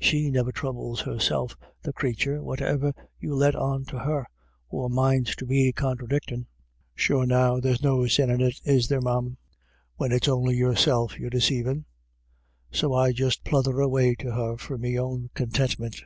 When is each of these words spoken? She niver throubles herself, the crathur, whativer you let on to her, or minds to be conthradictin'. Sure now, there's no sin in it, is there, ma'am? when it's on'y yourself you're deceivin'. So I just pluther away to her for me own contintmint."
She 0.00 0.30
niver 0.30 0.50
throubles 0.50 1.02
herself, 1.02 1.58
the 1.82 1.92
crathur, 1.92 2.38
whativer 2.40 2.94
you 3.20 3.34
let 3.34 3.54
on 3.54 3.84
to 3.84 3.98
her, 3.98 4.26
or 4.70 4.88
minds 4.88 5.36
to 5.36 5.44
be 5.44 5.74
conthradictin'. 5.74 6.46
Sure 6.94 7.26
now, 7.26 7.60
there's 7.60 7.82
no 7.82 8.06
sin 8.06 8.30
in 8.30 8.40
it, 8.40 8.58
is 8.64 8.88
there, 8.88 9.02
ma'am? 9.02 9.36
when 9.96 10.10
it's 10.10 10.26
on'y 10.26 10.54
yourself 10.54 11.18
you're 11.18 11.28
deceivin'. 11.28 11.84
So 12.70 12.94
I 12.94 13.12
just 13.12 13.44
pluther 13.44 13.78
away 13.84 14.14
to 14.20 14.32
her 14.32 14.56
for 14.56 14.78
me 14.78 14.98
own 14.98 15.28
contintmint." 15.34 16.02